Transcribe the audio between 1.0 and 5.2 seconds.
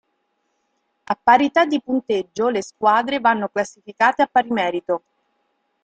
A parità di punteggio le squadre vanno classificate a pari merito.